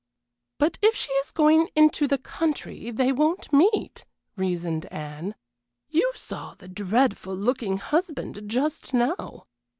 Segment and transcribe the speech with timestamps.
[0.57, 4.03] "But if she is going into the country they won't meet,"
[4.35, 5.35] reasoned Anne.
[5.89, 9.45] "You saw the dreadful looking husband just now.